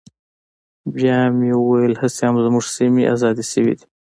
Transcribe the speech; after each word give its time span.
بيا 0.95 1.19
مې 1.37 1.51
وويل 1.57 1.93
هسې 2.01 2.21
هم 2.27 2.35
زموږ 2.45 2.65
سيمې 2.77 3.03
ازادې 3.13 3.43
سوي 3.53 3.73
دي. 3.79 3.85